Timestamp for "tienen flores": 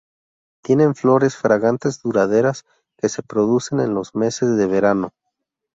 0.63-1.35